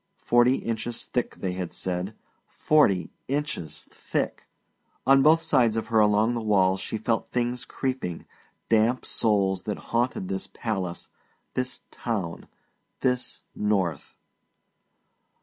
Forty 0.23 0.55
inches 0.55 1.05
thick, 1.05 1.35
they 1.35 1.51
had 1.51 1.71
said 1.71 2.15
forty 2.47 3.11
inches 3.27 3.87
thick! 3.91 4.47
On 5.05 5.21
both 5.21 5.43
sides 5.43 5.77
of 5.77 5.89
her 5.89 5.99
along 5.99 6.33
the 6.33 6.41
walls 6.41 6.79
she 6.81 6.97
felt 6.97 7.29
things 7.29 7.65
creeping, 7.65 8.25
damp 8.67 9.05
souls 9.05 9.61
that 9.65 9.77
haunted 9.93 10.27
this 10.27 10.47
palace, 10.47 11.09
this 11.53 11.81
town, 11.91 12.47
this 13.01 13.43
North. 13.55 14.15